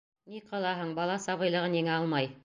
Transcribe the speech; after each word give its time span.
Ни 0.35 0.39
ҡылаһың, 0.45 0.93
бала 0.99 1.17
сабыйлығын 1.25 1.77
еңә 1.81 1.93
алмай. 1.99 2.31